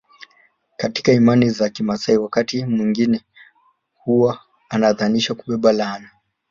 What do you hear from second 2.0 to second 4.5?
wakati mwingine huwa